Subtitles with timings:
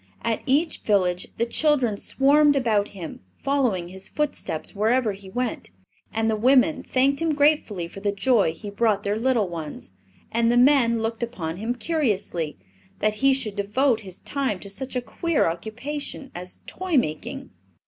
[0.23, 5.69] At each village the children swarmed about him, following his footsteps wherever he went;
[6.11, 9.91] and the women thanked him gratefully for the joy he brought their little ones;
[10.31, 12.57] and the men looked upon him curiously
[12.97, 17.51] that he should devote his time to such a queer occupation as toy making.